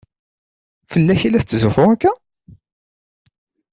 Fell-ak 0.91 1.21
i 1.23 1.29
la 1.29 1.41
tetzuxxu 1.41 1.83
akka? 1.93 2.11